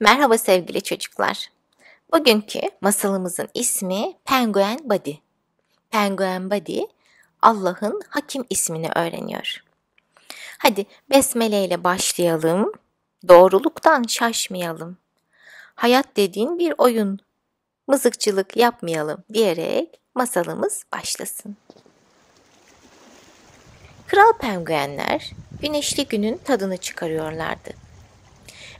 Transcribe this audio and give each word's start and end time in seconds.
Merhaba 0.00 0.38
sevgili 0.38 0.82
çocuklar. 0.82 1.48
Bugünkü 2.12 2.60
masalımızın 2.80 3.48
ismi 3.54 4.14
Penguen 4.24 4.78
Buddy. 4.84 5.12
Penguen 5.90 6.50
Buddy 6.50 6.80
Allah'ın 7.42 8.02
hakim 8.08 8.44
ismini 8.50 8.88
öğreniyor. 8.96 9.64
Hadi 10.58 10.86
besmele 11.10 11.64
ile 11.64 11.84
başlayalım. 11.84 12.72
Doğruluktan 13.28 14.02
şaşmayalım. 14.02 14.98
Hayat 15.74 16.16
dediğin 16.16 16.58
bir 16.58 16.74
oyun. 16.78 17.18
Mızıkçılık 17.86 18.56
yapmayalım 18.56 19.24
diyerek 19.32 20.00
masalımız 20.14 20.84
başlasın. 20.92 21.56
Kral 24.06 24.32
penguenler 24.40 25.30
güneşli 25.60 26.06
günün 26.06 26.38
tadını 26.38 26.76
çıkarıyorlardı. 26.76 27.85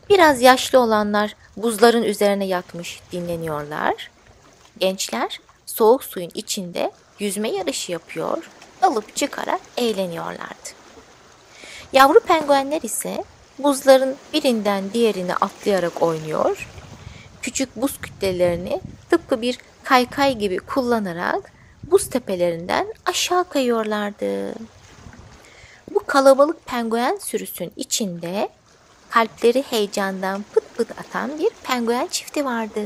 Biraz 0.08 0.42
yaşlı 0.42 0.78
olanlar 0.78 1.36
buzların 1.56 2.02
üzerine 2.02 2.46
yatmış 2.46 3.00
dinleniyorlar. 3.12 4.10
Gençler 4.78 5.40
soğuk 5.66 6.04
suyun 6.04 6.30
içinde 6.34 6.92
yüzme 7.18 7.50
yarışı 7.50 7.92
yapıyor, 7.92 8.50
alıp 8.82 9.16
çıkarak 9.16 9.60
eğleniyorlardı. 9.76 10.68
Yavru 11.92 12.20
penguenler 12.20 12.82
ise 12.82 13.24
buzların 13.58 14.16
birinden 14.32 14.92
diğerine 14.92 15.34
atlayarak 15.34 16.02
oynuyor, 16.02 16.68
küçük 17.42 17.76
buz 17.76 18.00
kütlelerini 18.00 18.80
tıpkı 19.10 19.42
bir 19.42 19.58
kaykay 19.84 20.38
gibi 20.38 20.58
kullanarak 20.58 21.52
buz 21.90 22.10
tepelerinden 22.10 22.86
aşağı 23.06 23.48
kayıyorlardı. 23.48 24.54
Bu 25.94 26.06
kalabalık 26.06 26.66
penguen 26.66 27.16
sürüsün 27.16 27.72
içinde 27.76 28.48
kalpleri 29.16 29.62
heyecandan 29.62 30.44
pıt 30.54 30.76
pıt 30.76 30.90
atan 30.90 31.38
bir 31.38 31.50
penguen 31.62 32.06
çifti 32.06 32.44
vardı. 32.44 32.80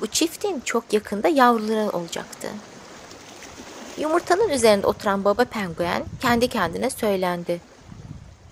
Bu 0.00 0.06
çiftin 0.06 0.60
çok 0.60 0.92
yakında 0.92 1.28
yavruları 1.28 1.90
olacaktı. 1.90 2.48
Yumurtanın 3.98 4.48
üzerinde 4.48 4.86
oturan 4.86 5.24
baba 5.24 5.44
penguen 5.44 6.04
kendi 6.20 6.48
kendine 6.48 6.90
söylendi. 6.90 7.60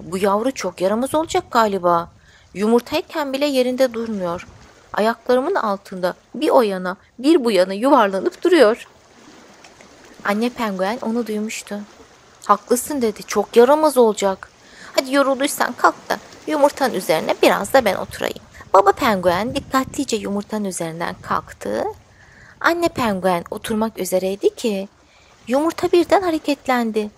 Bu 0.00 0.18
yavru 0.18 0.52
çok 0.52 0.80
yaramaz 0.80 1.14
olacak 1.14 1.44
galiba. 1.50 2.10
Yumurtayken 2.54 3.32
bile 3.32 3.46
yerinde 3.46 3.92
durmuyor. 3.92 4.46
Ayaklarımın 4.92 5.54
altında 5.54 6.14
bir 6.34 6.50
o 6.50 6.62
yana 6.62 6.96
bir 7.18 7.44
bu 7.44 7.50
yana 7.50 7.72
yuvarlanıp 7.72 8.44
duruyor. 8.44 8.88
Anne 10.24 10.50
penguen 10.50 10.98
onu 11.02 11.26
duymuştu. 11.26 11.80
Haklısın 12.44 13.02
dedi 13.02 13.22
çok 13.22 13.56
yaramaz 13.56 13.98
olacak. 13.98 14.48
Hadi 14.92 15.14
yorulduysan 15.14 15.72
kalk 15.72 16.08
da 16.08 16.18
yumurtanın 16.46 16.94
üzerine 16.94 17.34
biraz 17.42 17.72
da 17.72 17.84
ben 17.84 17.94
oturayım. 17.94 18.38
Baba 18.74 18.92
penguen 18.92 19.54
dikkatlice 19.54 20.16
yumurtanın 20.16 20.64
üzerinden 20.64 21.14
kalktı. 21.22 21.84
Anne 22.60 22.88
penguen 22.88 23.44
oturmak 23.50 23.98
üzereydi 23.98 24.54
ki 24.54 24.88
yumurta 25.48 25.92
birden 25.92 26.22
hareketlendi. 26.22 27.10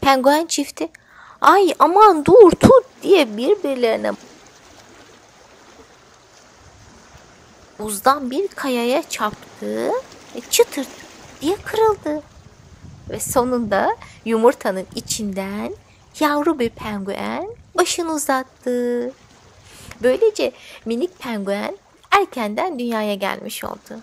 Penguen 0.00 0.46
çifti 0.46 0.88
ay 1.40 1.74
aman 1.78 2.24
dur 2.24 2.50
tut 2.50 2.84
diye 3.02 3.36
birbirlerine 3.36 4.12
buzdan 7.78 8.30
bir 8.30 8.48
kayaya 8.48 9.02
çarptı 9.08 9.90
ve 10.36 10.40
çıtırt 10.50 10.88
diye 11.40 11.56
kırıldı. 11.56 12.22
Ve 13.10 13.20
sonunda 13.20 13.96
yumurtanın 14.24 14.86
içinden 14.94 15.74
yavru 16.20 16.58
bir 16.58 16.70
penguen 16.70 17.48
başını 17.78 18.12
uzattı. 18.12 19.12
Böylece 20.02 20.52
minik 20.84 21.18
penguen 21.18 21.78
erkenden 22.10 22.78
dünyaya 22.78 23.14
gelmiş 23.14 23.64
oldu. 23.64 24.00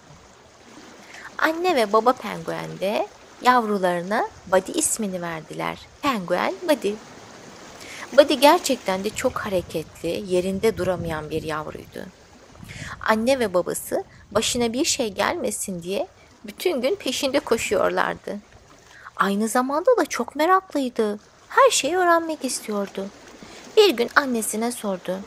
Anne 1.37 1.75
ve 1.75 1.93
baba 1.93 2.13
penguen 2.13 2.79
de 2.79 3.07
yavrularına 3.41 4.27
Buddy 4.51 4.79
ismini 4.79 5.21
verdiler. 5.21 5.79
Penguen 6.01 6.53
Buddy. 6.69 6.93
Buddy 8.17 8.33
gerçekten 8.33 9.03
de 9.03 9.09
çok 9.09 9.37
hareketli, 9.37 10.23
yerinde 10.27 10.77
duramayan 10.77 11.29
bir 11.29 11.43
yavruydu. 11.43 12.05
Anne 13.07 13.39
ve 13.39 13.53
babası 13.53 14.03
başına 14.31 14.73
bir 14.73 14.85
şey 14.85 15.13
gelmesin 15.13 15.83
diye 15.83 16.07
bütün 16.43 16.81
gün 16.81 16.95
peşinde 16.95 17.39
koşuyorlardı. 17.39 18.39
Aynı 19.15 19.47
zamanda 19.47 19.97
da 19.97 20.05
çok 20.05 20.35
meraklıydı. 20.35 21.19
Her 21.49 21.69
şeyi 21.71 21.97
öğrenmek 21.97 22.45
istiyordu. 22.45 23.05
Bir 23.77 23.89
gün 23.89 24.09
annesine 24.15 24.71
sordu. 24.71 25.19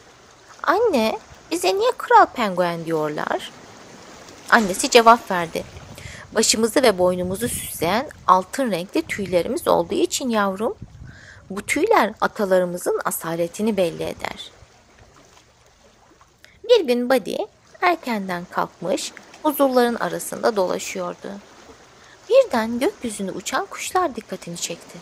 Anne, 0.63 1.19
bize 1.51 1.75
niye 1.75 1.91
kral 1.99 2.27
penguen 2.27 2.85
diyorlar? 2.85 3.51
Annesi 4.51 4.91
cevap 4.91 5.31
verdi. 5.31 5.65
Başımızı 6.35 6.83
ve 6.83 6.99
boynumuzu 6.99 7.49
süsleyen 7.49 8.09
altın 8.27 8.71
renkli 8.71 9.03
tüylerimiz 9.03 9.69
olduğu 9.69 9.95
için 9.95 10.29
yavrum. 10.29 10.77
Bu 11.51 11.63
tüyler 11.63 12.13
atalarımızın 12.21 13.01
asaletini 13.05 13.77
belli 13.77 14.03
eder. 14.03 14.51
Bir 16.69 16.87
gün 16.87 17.11
Buddy 17.11 17.37
erkenden 17.81 18.45
kalkmış, 18.51 19.13
huzurların 19.43 19.95
arasında 19.95 20.57
dolaşıyordu. 20.57 21.29
Birden 22.29 22.79
gökyüzünde 22.79 23.33
uçan 23.33 23.67
kuşlar 23.67 24.17
dikkatini 24.17 24.57
çekti. 24.57 24.99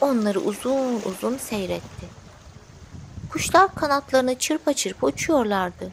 Onları 0.00 0.40
uzun 0.40 1.02
uzun 1.04 1.38
seyretti. 1.38 2.17
Kuşlar 3.32 3.74
kanatlarını 3.74 4.38
çırpa 4.38 4.72
çırpa 4.72 5.06
uçuyorlardı. 5.06 5.92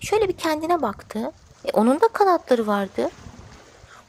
Şöyle 0.00 0.28
bir 0.28 0.36
kendine 0.36 0.82
baktı. 0.82 1.32
E, 1.64 1.70
onun 1.72 2.00
da 2.00 2.08
kanatları 2.08 2.66
vardı. 2.66 3.10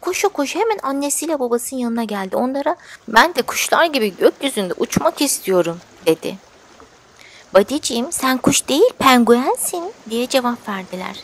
Koşa 0.02 0.28
koşa 0.28 0.60
hemen 0.60 0.80
annesiyle 0.84 1.40
babasının 1.40 1.80
yanına 1.80 2.04
geldi. 2.04 2.36
Onlara 2.36 2.76
ben 3.08 3.36
de 3.36 3.42
kuşlar 3.42 3.86
gibi 3.86 4.18
gökyüzünde 4.18 4.74
uçmak 4.74 5.22
istiyorum 5.22 5.80
dedi. 6.06 6.38
Badiciğim 7.54 8.12
sen 8.12 8.38
kuş 8.38 8.68
değil 8.68 8.90
penguensin 9.00 9.94
diye 10.10 10.28
cevap 10.28 10.70
verdiler. 10.70 11.24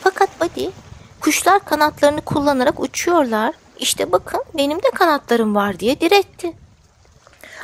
Fakat 0.00 0.40
Badi 0.40 0.70
kuşlar 1.20 1.64
kanatlarını 1.64 2.20
kullanarak 2.20 2.80
uçuyorlar. 2.80 3.54
İşte 3.78 4.12
bakın 4.12 4.44
benim 4.56 4.78
de 4.78 4.90
kanatlarım 4.94 5.54
var 5.54 5.78
diye 5.78 6.00
diretti. 6.00 6.52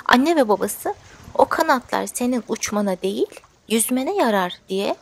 Anne 0.04 0.36
ve 0.36 0.48
babası 0.48 0.94
o 1.34 1.44
kanatlar 1.44 2.06
senin 2.06 2.44
uçmana 2.48 3.02
değil 3.02 3.26
yüzmene 3.68 4.16
yarar 4.16 4.58
diye 4.68 4.96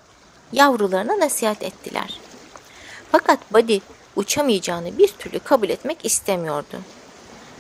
yavrularına 0.53 1.19
nasihat 1.19 1.63
ettiler. 1.63 2.21
Fakat 3.13 3.53
Buddy 3.53 3.79
uçamayacağını 4.17 4.99
bir 4.99 5.09
türlü 5.09 5.39
kabul 5.39 5.69
etmek 5.69 6.05
istemiyordu. 6.05 6.81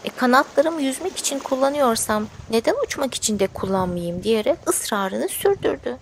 E, 0.05 0.11
kanatlarımı 0.11 0.83
yüzmek 0.83 1.17
için 1.17 1.39
kullanıyorsam 1.39 2.27
neden 2.51 2.75
uçmak 2.85 3.15
için 3.15 3.39
de 3.39 3.47
kullanmayayım 3.47 4.23
diyerek 4.23 4.59
ısrarını 4.69 5.29
sürdürdü. 5.29 5.99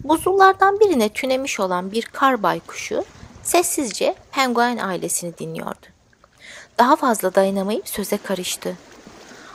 Buzullardan 0.00 0.80
birine 0.80 1.08
tünemiş 1.08 1.60
olan 1.60 1.92
bir 1.92 2.02
kar 2.02 2.42
baykuşu 2.42 3.04
sessizce 3.42 4.14
penguen 4.32 4.76
ailesini 4.78 5.38
dinliyordu. 5.38 5.86
Daha 6.78 6.96
fazla 6.96 7.34
dayanamayıp 7.34 7.88
söze 7.88 8.16
karıştı. 8.16 8.76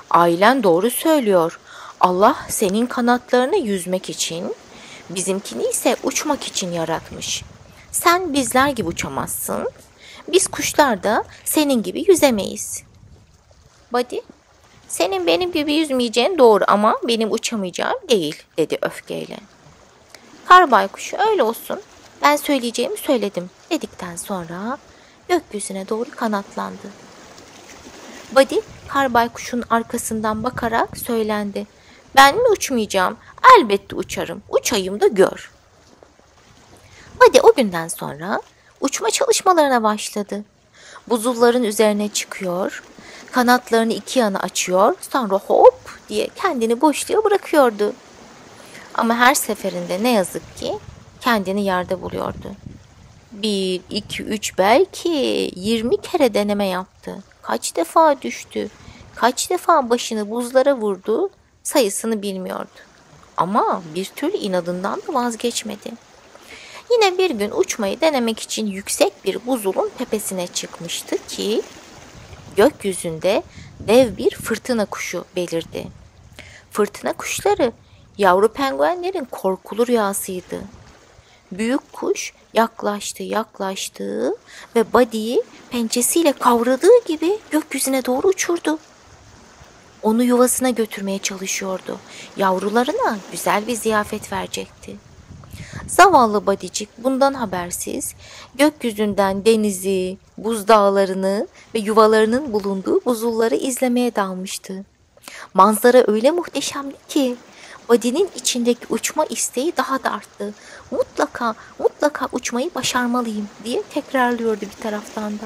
Ailen 0.09 0.63
doğru 0.63 0.91
söylüyor. 0.91 1.59
Allah 2.01 2.35
senin 2.49 2.85
kanatlarını 2.85 3.57
yüzmek 3.57 4.09
için, 4.09 4.55
bizimkini 5.09 5.63
ise 5.63 5.95
uçmak 6.03 6.43
için 6.43 6.71
yaratmış. 6.71 7.43
Sen 7.91 8.33
bizler 8.33 8.69
gibi 8.69 8.87
uçamazsın. 8.87 9.69
Biz 10.27 10.47
kuşlar 10.47 11.03
da 11.03 11.23
senin 11.45 11.83
gibi 11.83 12.05
yüzemeyiz. 12.07 12.83
Buddy, 13.93 14.17
senin 14.87 15.27
benim 15.27 15.51
gibi 15.51 15.73
yüzmeyeceğin 15.73 16.37
doğru 16.37 16.63
ama 16.67 16.97
benim 17.03 17.31
uçamayacağım 17.31 17.97
değil 18.09 18.43
dedi 18.57 18.77
öfkeyle. 18.81 19.37
Kar 20.45 20.71
baykuşu 20.71 21.17
öyle 21.17 21.43
olsun. 21.43 21.81
Ben 22.21 22.35
söyleyeceğimi 22.35 22.97
söyledim 22.97 23.49
dedikten 23.69 24.15
sonra 24.15 24.77
gökyüzüne 25.29 25.89
doğru 25.89 26.11
kanatlandı. 26.11 26.87
Buddy 28.35 28.55
kar 28.87 29.13
baykuşun 29.13 29.63
arkasından 29.69 30.43
bakarak 30.43 30.97
söylendi. 30.97 31.67
Ben 32.15 32.35
mi 32.35 32.49
uçmayacağım? 32.49 33.17
Elbette 33.57 33.95
uçarım. 33.95 34.43
Uçayım 34.49 34.99
da 34.99 35.07
gör. 35.07 35.51
Buddy 37.21 37.39
o 37.43 37.53
günden 37.53 37.87
sonra 37.87 38.41
uçma 38.81 39.09
çalışmalarına 39.09 39.83
başladı. 39.83 40.43
Buzulların 41.07 41.63
üzerine 41.63 42.09
çıkıyor, 42.09 42.83
kanatlarını 43.31 43.93
iki 43.93 44.19
yana 44.19 44.39
açıyor, 44.39 44.95
sonra 45.11 45.35
hop 45.35 45.99
diye 46.09 46.29
kendini 46.35 46.81
boşluğa 46.81 47.23
bırakıyordu. 47.23 47.93
Ama 48.93 49.15
her 49.17 49.35
seferinde 49.35 50.03
ne 50.03 50.11
yazık 50.11 50.57
ki 50.57 50.73
kendini 51.21 51.65
yerde 51.65 52.01
buluyordu. 52.01 52.51
Bir, 53.31 53.81
iki, 53.89 54.23
üç 54.23 54.57
belki 54.57 55.09
yirmi 55.55 56.01
kere 56.01 56.33
deneme 56.33 56.65
yaptı. 56.65 57.23
Kaç 57.41 57.75
defa 57.75 58.21
düştü, 58.21 58.69
kaç 59.15 59.49
defa 59.49 59.89
başını 59.89 60.29
buzlara 60.29 60.75
vurdu 60.75 61.29
sayısını 61.63 62.21
bilmiyordu. 62.21 62.69
Ama 63.37 63.81
bir 63.95 64.05
türlü 64.05 64.37
inadından 64.37 65.01
da 65.07 65.13
vazgeçmedi. 65.13 65.91
Yine 66.91 67.17
bir 67.17 67.29
gün 67.29 67.51
uçmayı 67.51 68.01
denemek 68.01 68.39
için 68.39 68.67
yüksek 68.67 69.25
bir 69.25 69.45
buzulun 69.47 69.91
tepesine 69.97 70.47
çıkmıştı 70.47 71.27
ki 71.27 71.61
gökyüzünde 72.55 73.43
dev 73.79 74.17
bir 74.17 74.31
fırtına 74.35 74.85
kuşu 74.85 75.25
belirdi. 75.35 75.87
Fırtına 76.71 77.13
kuşları 77.13 77.71
yavru 78.17 78.53
penguenlerin 78.53 79.25
korkulu 79.25 79.87
rüyasıydı. 79.87 80.61
Büyük 81.51 81.93
kuş 81.93 82.33
yaklaştı 82.53 83.23
yaklaştı 83.23 84.35
ve 84.75 84.93
Buddy'yi 84.93 85.43
pençesiyle 85.69 86.33
kavradığı 86.33 87.05
gibi 87.05 87.39
gökyüzüne 87.51 88.05
doğru 88.05 88.27
uçurdu. 88.27 88.79
Onu 90.03 90.23
yuvasına 90.23 90.69
götürmeye 90.69 91.19
çalışıyordu. 91.19 91.99
Yavrularına 92.37 93.17
güzel 93.31 93.67
bir 93.67 93.75
ziyafet 93.75 94.31
verecekti. 94.31 94.95
Zavallı 95.87 96.45
Badicik 96.45 96.89
bundan 96.97 97.33
habersiz 97.33 98.13
gökyüzünden 98.55 99.45
denizi, 99.45 100.17
buzdağlarını 100.37 101.47
ve 101.75 101.79
yuvalarının 101.79 102.53
bulunduğu 102.53 103.05
buzulları 103.05 103.55
izlemeye 103.55 104.15
dalmıştı. 104.15 104.85
Manzara 105.53 106.03
öyle 106.07 106.31
muhteşemdi 106.31 106.95
ki 107.09 107.35
Buddy'nin 107.89 108.29
içindeki 108.35 108.85
uçma 108.89 109.25
isteği 109.25 109.73
daha 109.77 110.03
da 110.03 110.11
arttı. 110.11 110.53
Mutlaka, 110.91 111.55
mutlaka 111.79 112.27
uçmayı 112.31 112.71
başarmalıyım 112.75 113.49
diye 113.63 113.83
tekrarlıyordu 113.93 114.61
bir 114.61 114.83
taraftan 114.83 115.33
da. 115.33 115.45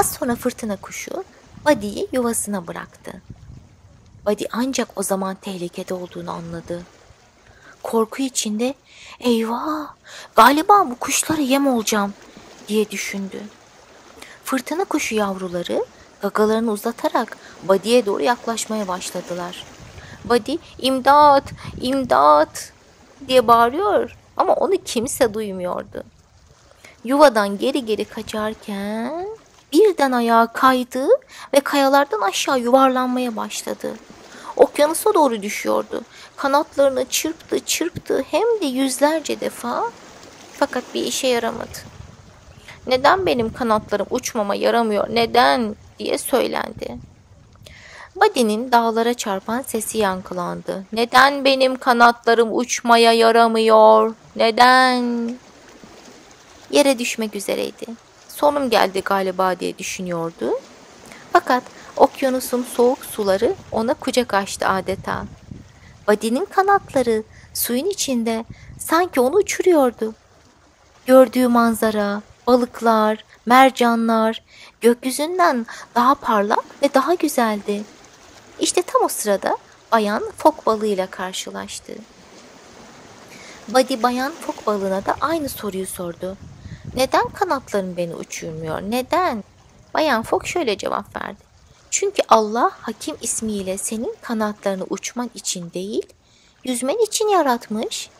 Az 0.00 0.12
sonra 0.12 0.36
fırtına 0.36 0.76
kuşu 0.76 1.24
Buddy'yi 1.66 2.08
yuvasına 2.12 2.66
bıraktı. 2.66 3.12
Buddy 4.26 4.44
ancak 4.52 4.88
o 4.96 5.02
zaman 5.02 5.34
tehlikede 5.34 5.94
olduğunu 5.94 6.30
anladı. 6.30 6.82
Korku 7.82 8.22
içinde 8.22 8.74
eyvah 9.20 9.94
galiba 10.36 10.90
bu 10.90 10.96
kuşlara 10.96 11.40
yem 11.40 11.66
olacağım 11.66 12.14
diye 12.68 12.90
düşündü. 12.90 13.40
Fırtına 14.44 14.84
kuşu 14.84 15.14
yavruları 15.14 15.84
gagalarını 16.22 16.72
uzatarak 16.72 17.36
Buddy'ye 17.68 18.06
doğru 18.06 18.22
yaklaşmaya 18.22 18.88
başladılar. 18.88 19.64
Buddy 20.24 20.56
imdat 20.78 21.44
imdat 21.80 22.72
diye 23.28 23.46
bağırıyor 23.46 24.16
ama 24.36 24.54
onu 24.54 24.74
kimse 24.84 25.34
duymuyordu. 25.34 26.02
Yuvadan 27.04 27.58
geri 27.58 27.84
geri 27.84 28.04
kaçarken 28.04 29.26
birden 29.72 30.12
ayağa 30.12 30.46
kaydı 30.46 31.08
ve 31.54 31.60
kayalardan 31.60 32.20
aşağı 32.20 32.60
yuvarlanmaya 32.60 33.36
başladı. 33.36 33.94
Okyanusa 34.56 35.14
doğru 35.14 35.42
düşüyordu. 35.42 36.02
Kanatlarını 36.36 37.04
çırptı 37.04 37.60
çırptı 37.60 38.24
hem 38.30 38.60
de 38.60 38.66
yüzlerce 38.66 39.40
defa 39.40 39.90
fakat 40.52 40.84
bir 40.94 41.02
işe 41.02 41.26
yaramadı. 41.26 41.78
Neden 42.86 43.26
benim 43.26 43.52
kanatlarım 43.52 44.06
uçmama 44.10 44.54
yaramıyor 44.54 45.08
neden 45.10 45.76
diye 45.98 46.18
söylendi. 46.18 46.98
Buddy'nin 48.16 48.72
dağlara 48.72 49.14
çarpan 49.14 49.62
sesi 49.62 49.98
yankılandı. 49.98 50.84
Neden 50.92 51.44
benim 51.44 51.76
kanatlarım 51.76 52.58
uçmaya 52.58 53.12
yaramıyor? 53.12 54.14
Neden? 54.36 55.34
Yere 56.70 56.98
düşmek 56.98 57.36
üzereydi. 57.36 57.86
Sonum 58.36 58.70
geldi 58.70 59.00
galiba 59.04 59.60
diye 59.60 59.78
düşünüyordu. 59.78 60.60
Fakat 61.32 61.62
okyanusun 61.96 62.62
soğuk 62.62 63.04
suları 63.04 63.54
ona 63.72 63.94
kucak 63.94 64.34
açtı 64.34 64.68
adeta. 64.68 65.24
Buddy'nin 66.08 66.44
kanatları 66.44 67.22
suyun 67.54 67.86
içinde 67.86 68.44
sanki 68.78 69.20
onu 69.20 69.36
uçuruyordu. 69.36 70.14
Gördüğü 71.06 71.48
manzara, 71.48 72.22
balıklar, 72.46 73.24
mercanlar 73.46 74.42
gökyüzünden 74.80 75.66
daha 75.94 76.14
parlak 76.14 76.64
ve 76.82 76.94
daha 76.94 77.14
güzeldi. 77.14 77.84
İşte 78.60 78.82
tam 78.82 79.02
o 79.02 79.08
sırada 79.08 79.56
bayan 79.92 80.22
fok 80.36 80.66
balığıyla 80.66 81.06
karşılaştı. 81.06 81.92
Buddy 83.68 84.02
bayan 84.02 84.32
fok 84.40 84.66
balığına 84.66 85.06
da 85.06 85.16
aynı 85.20 85.48
soruyu 85.48 85.86
sordu. 85.86 86.36
Neden 86.96 87.28
kanatların 87.28 87.96
beni 87.96 88.14
uçurmuyor? 88.14 88.82
Neden? 88.82 89.44
Bayan 89.94 90.22
fok 90.22 90.46
şöyle 90.46 90.78
cevap 90.78 91.16
verdi. 91.16 91.46
Çünkü 91.90 92.22
Allah 92.28 92.70
hakim 92.80 93.16
ismiyle 93.20 93.78
senin 93.78 94.16
kanatlarını 94.22 94.84
uçman 94.90 95.30
için 95.34 95.72
değil, 95.72 96.06
yüzmen 96.64 97.04
için 97.06 97.28
yaratmış. 97.28 98.10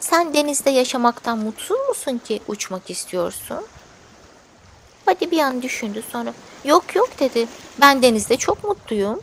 Sen 0.00 0.34
denizde 0.34 0.70
yaşamaktan 0.70 1.38
mutsuz 1.38 1.78
musun 1.88 2.20
ki 2.24 2.40
uçmak 2.48 2.90
istiyorsun? 2.90 3.66
Buddy 5.06 5.30
bir 5.30 5.38
an 5.38 5.62
düşündü 5.62 6.02
sonra 6.12 6.32
yok 6.64 6.96
yok 6.96 7.08
dedi. 7.20 7.46
Ben 7.80 8.02
denizde 8.02 8.36
çok 8.36 8.64
mutluyum. 8.64 9.20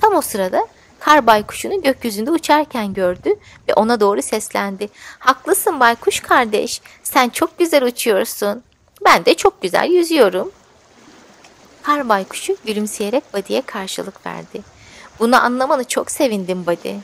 Tam 0.00 0.14
o 0.14 0.20
sırada 0.20 0.66
kar 1.04 1.26
baykuşunu 1.26 1.82
gökyüzünde 1.82 2.30
uçarken 2.30 2.94
gördü 2.94 3.30
ve 3.68 3.74
ona 3.74 4.00
doğru 4.00 4.22
seslendi. 4.22 4.88
Haklısın 5.18 5.80
baykuş 5.80 6.20
kardeş, 6.20 6.80
sen 7.02 7.28
çok 7.28 7.58
güzel 7.58 7.84
uçuyorsun. 7.84 8.62
Ben 9.04 9.24
de 9.24 9.34
çok 9.34 9.62
güzel 9.62 9.90
yüzüyorum. 9.90 10.50
Kar 11.82 12.08
baykuşu 12.08 12.56
gülümseyerek 12.64 13.34
Buddy'ye 13.34 13.62
karşılık 13.62 14.26
verdi. 14.26 14.62
Bunu 15.18 15.44
anlamanı 15.44 15.84
çok 15.84 16.10
sevindim 16.10 16.66
Buddy. 16.66 16.94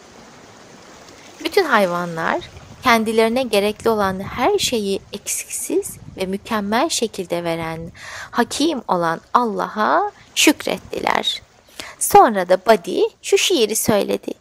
Bütün 1.44 1.64
hayvanlar 1.64 2.40
kendilerine 2.82 3.42
gerekli 3.42 3.90
olan 3.90 4.20
her 4.20 4.58
şeyi 4.58 5.00
eksiksiz 5.12 5.96
ve 6.16 6.26
mükemmel 6.26 6.88
şekilde 6.88 7.44
veren, 7.44 7.92
hakim 8.30 8.82
olan 8.88 9.20
Allah'a 9.34 10.12
şükrettiler. 10.34 11.47
Sonra 11.98 12.48
da 12.48 12.58
Buddy 12.66 13.00
şu 13.22 13.38
şiiri 13.38 13.76
söyledi. 13.76 14.32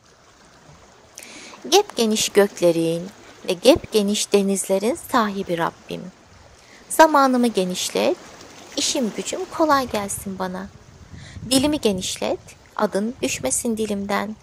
Gep 1.69 1.95
geniş 1.95 2.29
göklerin 2.29 3.07
ve 3.47 3.53
gep 3.53 3.91
geniş 3.91 4.33
denizlerin 4.33 4.97
sahibi 5.11 5.57
Rabbim. 5.57 6.01
Zamanımı 6.89 7.47
genişlet, 7.47 8.17
işim 8.77 9.11
gücüm 9.17 9.39
kolay 9.45 9.89
gelsin 9.89 10.39
bana. 10.39 10.67
Dilimi 11.51 11.81
genişlet, 11.81 12.39
adın 12.75 13.15
düşmesin 13.21 13.77
dilimden. 13.77 14.35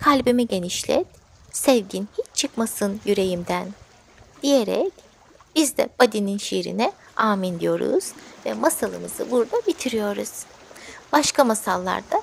Kalbimi 0.00 0.46
genişlet, 0.46 1.06
sevgin 1.52 2.08
hiç 2.18 2.26
çıkmasın 2.34 3.00
yüreğimden. 3.04 3.74
Diyerek 4.42 4.92
biz 5.56 5.76
de 5.76 5.88
Buddy'nin 6.00 6.38
şiirine 6.38 6.92
amin 7.16 7.60
diyoruz 7.60 8.12
ve 8.46 8.54
masalımızı 8.54 9.30
burada 9.30 9.56
bitiriyoruz. 9.66 10.30
Başka 11.12 11.44
masallarda 11.44 12.22